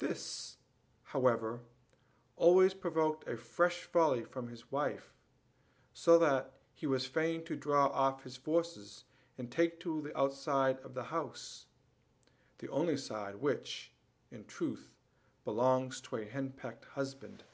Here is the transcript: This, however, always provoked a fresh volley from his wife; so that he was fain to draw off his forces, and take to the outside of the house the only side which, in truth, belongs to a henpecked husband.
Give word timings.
This, 0.00 0.56
however, 1.04 1.60
always 2.34 2.74
provoked 2.74 3.28
a 3.28 3.36
fresh 3.36 3.86
volley 3.86 4.24
from 4.24 4.48
his 4.48 4.72
wife; 4.72 5.14
so 5.94 6.18
that 6.18 6.52
he 6.74 6.88
was 6.88 7.06
fain 7.06 7.44
to 7.44 7.54
draw 7.54 7.86
off 7.86 8.24
his 8.24 8.36
forces, 8.36 9.04
and 9.38 9.52
take 9.52 9.78
to 9.78 10.02
the 10.02 10.18
outside 10.18 10.80
of 10.80 10.94
the 10.94 11.04
house 11.04 11.66
the 12.58 12.66
only 12.70 12.96
side 12.96 13.36
which, 13.36 13.92
in 14.32 14.44
truth, 14.46 14.90
belongs 15.44 16.00
to 16.00 16.16
a 16.16 16.24
henpecked 16.24 16.84
husband. 16.86 17.44